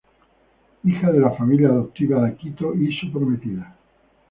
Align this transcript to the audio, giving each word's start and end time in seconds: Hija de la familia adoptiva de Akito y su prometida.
Hija 0.83 1.11
de 1.11 1.19
la 1.19 1.29
familia 1.29 1.67
adoptiva 1.69 2.21
de 2.23 2.29
Akito 2.29 2.73
y 2.73 2.91
su 2.97 3.11
prometida. 3.11 3.75